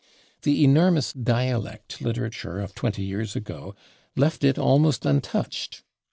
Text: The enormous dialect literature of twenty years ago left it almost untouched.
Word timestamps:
The 0.41 0.63
enormous 0.63 1.13
dialect 1.13 2.01
literature 2.01 2.59
of 2.59 2.73
twenty 2.73 3.03
years 3.03 3.35
ago 3.35 3.75
left 4.15 4.43
it 4.43 4.57
almost 4.57 5.05
untouched. 5.05 5.83